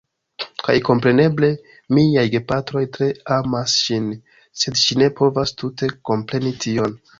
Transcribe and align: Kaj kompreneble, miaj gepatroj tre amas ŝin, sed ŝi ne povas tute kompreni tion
Kaj 0.67 0.73
kompreneble, 0.87 1.49
miaj 1.97 2.23
gepatroj 2.37 2.83
tre 2.97 3.11
amas 3.37 3.77
ŝin, 3.83 4.09
sed 4.65 4.83
ŝi 4.87 5.01
ne 5.05 5.13
povas 5.23 5.57
tute 5.63 5.93
kompreni 6.13 6.59
tion 6.67 7.01